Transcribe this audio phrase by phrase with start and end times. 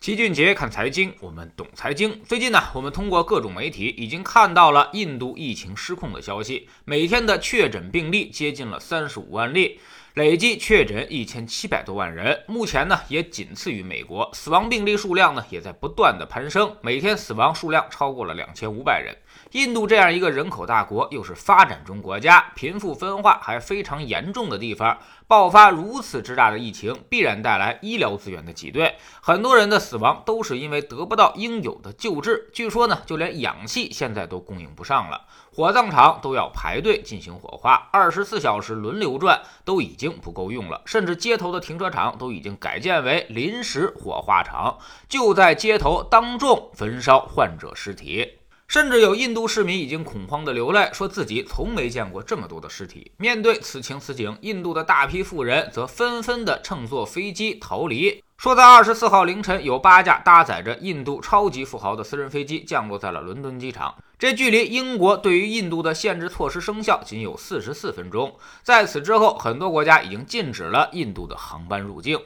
[0.00, 2.22] 齐俊杰看财经，我们懂财经。
[2.24, 9.78] 最近呢，我们通过各种媒体已经看到了印度疫情失控的消息，每天的确诊病例接近了三十五万例，
[10.14, 12.44] 累计确诊一千七百多万人。
[12.48, 19.14] 目前呢，也仅次于美国，死亡病例数量呢也在不断的攀升，每天死亡数量超过了两千五百人。
[19.50, 24.98] 印度这样一个人口大国，又是发展中国家，贫富分化还非常严重的地方，
[25.30, 32.50] 爆发如此之大的疫情，必然带来医疗资源的挤兑，很多人的死亡都是因为得不到应有的救治。
[32.52, 35.24] 据说呢，就连氧气现在都供应不上了，
[35.54, 48.39] 火葬场都要排队进行火化，二十四小时轮流转都已经不够用了，甚至街头的停车场都已经改建为临时火化场，就在街头当众焚烧患者尸体。
[48.70, 53.10] 甚至有印度市民已经恐慌地流泪，说自己从没见过这么多的尸体。
[53.16, 58.22] 面对此情此景，印度的大批富人则纷纷地乘坐飞机逃离。
[58.36, 63.92] 说在二十四号凌晨，有八架搭载着印度超级富豪的私人飞机降落在了伦敦机场。
[64.16, 68.36] 这距离英国对于印度的限制措施生效仅有四十四分钟。
[68.62, 72.20] 在此之后，很多国家已经禁止了印度的航班入境。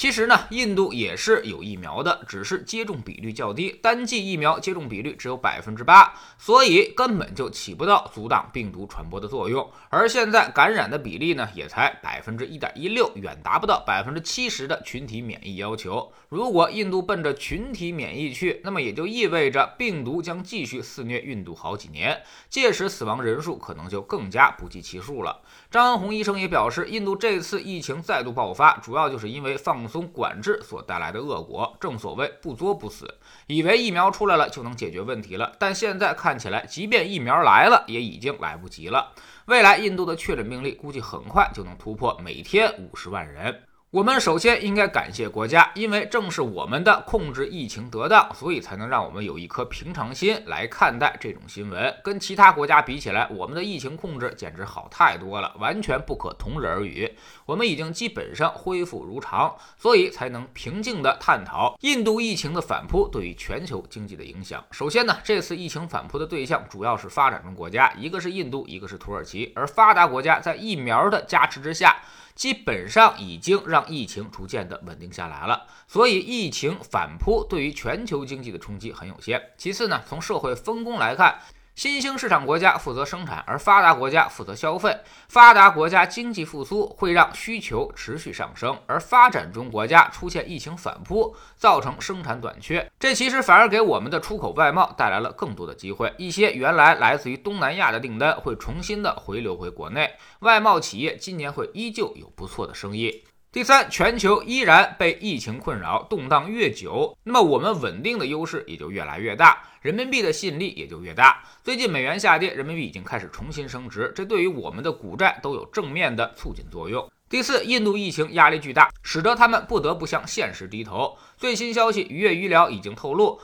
[0.00, 9.70] 其实呢，印度也是有疫苗的，只是接种比率较低，单剂疫苗接种比率只有百分之八，所以根本就起不到阻挡病毒传播的作用。
[9.90, 16.10] 而现在感染的比例呢，也才百分之一点一六，远达不到百分之七十的群体免疫要求。
[16.30, 25.42] 如果印度奔着群体免疫去，那么也就意味着病毒将继续肆虐印度好几年，届时死亡人数可能就更加不计其数了。
[25.70, 29.89] 张恩宏医生也表示，印度这次疫情再度爆发，主要就是因为放。
[29.90, 33.12] 松管制所带来的恶果，正所谓不作不死。
[33.46, 39.12] 以为疫苗出来了就能解决问题了，但现在看起来，即便疫苗来了，也已经来不及了。
[39.46, 43.64] 未来印度的确诊病例估计很快就能突破每天五十万人。
[43.92, 51.92] 我们首先应该感谢国家，因为正是我们的控制疫情得当，所以才能让我们有一颗平常心来看待这种新闻。
[52.04, 57.12] 跟其他国家比起来，我们的疫情控制简直好太多了，完全不可同日而语。
[57.44, 64.64] 我们已经基本上恢复如常，所以才能平静地探讨印度疫情的反扑对于全球经济的影响。
[64.70, 71.96] 首先呢，这次疫情反扑的对象主要是发展中国家，一个是印度，一个是土耳其，而发达国家在疫苗的加持之下。
[72.34, 79.40] 基本上已经让疫情逐渐的稳定下来了，所以疫情反扑对于全球经济的冲击很有限。
[79.56, 81.40] 其次呢，从社会分工来看。
[81.80, 84.94] 新兴市场国家负责生产，而发达国家负责消费。
[85.30, 92.86] 发达国家经济复苏会让需求持续上升，而发展中国家出现疫情反扑，造成生产短缺。
[92.98, 96.12] 这其实反而给我们的出口外贸带来了更多的机会。
[96.18, 103.24] 一些原来来自于东南亚的订单会重新的回流回国内，外贸企业今年会依旧有不错的生意。
[103.52, 111.42] 第三，全球依然被疫情困扰，动荡越久，那么我们稳定的优势也就越来越大，人民币的吸引力也就越大。
[111.64, 117.10] 最近美元下跌，人民币已经开始重新升值，这对于我们的股债都有正面的促进作用。
[117.28, 121.18] 第四，印度疫情压力巨大，使得他们不得不向现实低头。
[121.36, 123.40] 最新消息，愉悦医疗已经透露。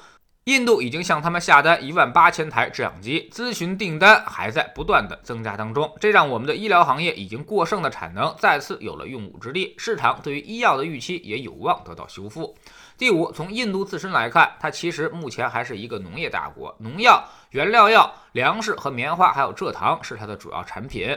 [0.47, 12.57] 印度已经向他们下单一万八千台制氧机，咨询订单还在不断的增加当中，这让我们的医疗行业已经过剩的产能再次有了用武之地，市场对于医药的预期也有望得到修复。
[12.97, 21.09] 第五，从印度自身来看，它其实目前还是一个农业大国，农药、原料药、粮食和棉花还有蔗糖是它的主要产品。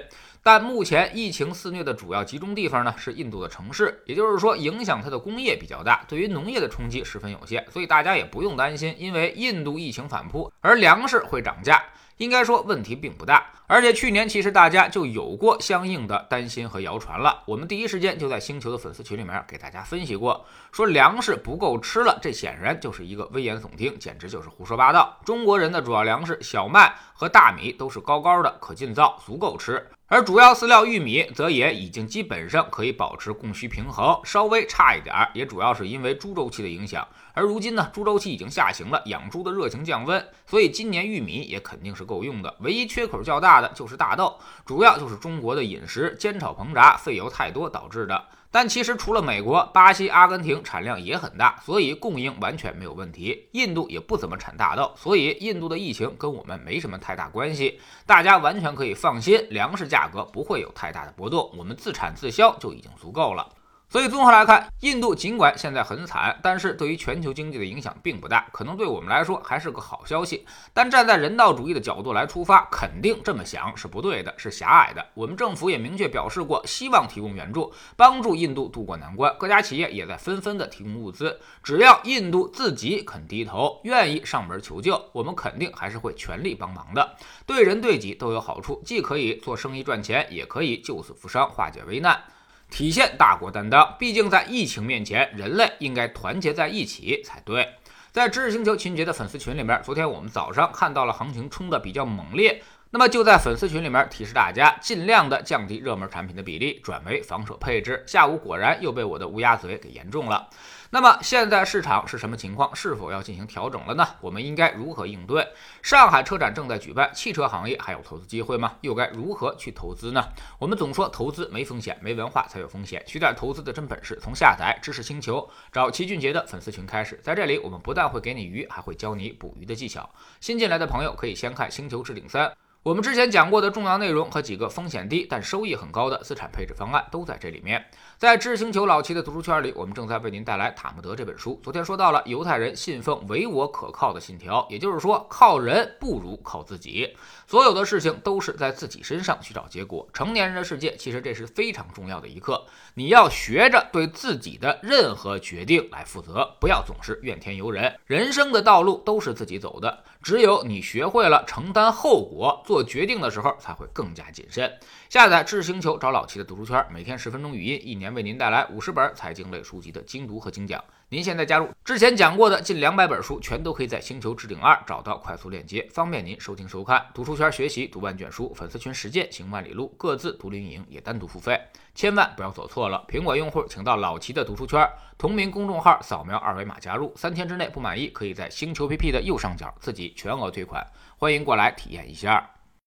[0.51, 11.79] 但目前疫情肆虐的主要集中地方呢，是印度的城市，也就是说影响它的工业比较大，对于农业的冲击十分有限，所以大家也不用担心，因为印度疫情反扑，而粮食会涨价。
[12.19, 17.43] 应该说问题并不大，而且去年其实大家就有过相应的担心和谣传了。
[17.45, 25.17] 我们第一时间就在星球的粉丝群里面给大家分析过，说粮食不够吃了，这显然就是一个危言耸听，简直就是胡说八道。
[25.23, 29.87] 中国人的主要粮食小麦和大米都是高高的，可尽造，足够吃。
[30.11, 37.07] 而主要饲料玉米则也已经基本上可以保持供需平衡，稍微差一点儿，也主要是因为猪周期的影响。
[37.35, 42.55] 而如今呢，猪周期已经下行了，养猪的热情降温，所以今年玉米也肯定是够用的。
[42.61, 44.35] 唯一缺口较大的就是大豆，
[44.65, 48.25] 主要就是中国的饮食煎炒烹炸费油太多导致的。
[48.51, 53.47] 但其实除了美国、巴西、阿根廷产量也很大，所以供应完全没有问题。
[53.51, 57.79] 印度也不怎么产大豆，所以印度的疫情跟我们没什么太大关系。
[58.07, 63.47] 大家完全可以放心，粮食价格不会有太大的波动，我们自产自销就已经足够了。
[63.89, 70.45] 所以综合来看，印度尽管现在很惨，但是对于全球经济的影响并不大，可能对我们来说还是个好消息。
[70.75, 75.03] 但站在人道主义的角度来出发，肯定这么想是不对的，是狭隘的。
[75.15, 79.35] 我们政府也明确表示过，希望提供援助，帮助印度渡过难关。
[79.39, 87.15] 各家企业也在纷纷的提供物资，只要印度自己肯低头，愿意上门求救，我们肯定还是会全力帮忙的。
[87.47, 92.21] 对人对己都有好处，既可以做生意赚钱，也可以救死扶伤，化解危难。
[92.69, 97.67] 体现大国担当，毕竟在疫情面前，人类应该团结在一起才对。
[98.11, 102.61] 在知识星球秦杰的粉丝群里面，昨天我们早上看到了行情冲的比较猛烈，
[102.91, 108.03] 那么就在粉丝群里面提示大家，尽量的降低热门产品的比例，转为防守配置。
[108.07, 110.49] 下午果然又被我的乌鸦嘴给言中了。
[110.91, 112.75] 那么现在市场是什么情况？
[112.75, 114.07] 是否要进行调整了呢？
[114.21, 115.47] 我们应该如何应对？
[115.83, 118.73] 上海车展正在举办，汽车行业还有投资机会吗？
[118.81, 120.29] 又该如何去投资呢？
[120.57, 123.03] 我们总说投资没风险，没文化才有风险。
[123.05, 127.19] 学点投资的真本事，从下载知识星球找齐俊杰的粉丝群开始。
[127.23, 130.09] 在这里，我们不但会给你鱼，还会教你捕鱼的技巧。
[130.41, 132.47] 新进来的朋友可以先看《星球置顶三》。
[132.81, 137.85] 我们之前讲过的重要内容和几个风险低但收益很高的资产配置方案都在这里面。
[138.17, 141.59] 在知星球老七的读书圈里，我们正在为您带来《塔木德》这本书。
[141.61, 147.13] 昨天说到了犹太人信奉唯我可靠的信条，也就是说，靠人不如靠自己，
[147.47, 150.07] 所有的事情都是在自己身上去找结果。
[150.13, 152.65] 成年人的世界，其实这是非常重要的一课。
[152.93, 157.99] 你要学着对自己的任何决定来负责，不要总是怨天尤人。
[158.05, 162.63] 人生的道路都是自己走的，只有你学会了承担后果。
[162.69, 164.71] 做决定的时候才会更加谨慎。
[165.09, 170.79] 下载知识星球，找老齐的读书圈，每天十分钟语音，一年为您带来五十本财经类书籍的精读和精讲。
[171.09, 177.03] 您现在加入，之前讲过的近两百本书，全都可以在星球置顶二找到快速链接，方便您收听收看。
[177.11, 181.59] 读书圈学习读万卷书，粉丝群实践行万里路，各自独立运营也单独付费，
[181.95, 183.03] 千万不要走错了。
[183.07, 184.87] 苹果用户请到老齐的读书圈
[185.17, 190.85] 同名公众号，扫描二维码加入，三天之内不满意，可以在星球 PP 的右上角自己全额退款。
[191.17, 192.47] 欢迎过来体验一下。